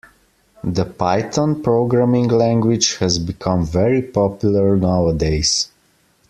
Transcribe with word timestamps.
The 0.63 0.85
python 0.85 1.61
programming 1.61 2.27
language 2.29 2.95
has 2.95 3.19
become 3.19 3.63
very 3.67 4.01
popular 4.01 4.75
nowadays 4.75 5.69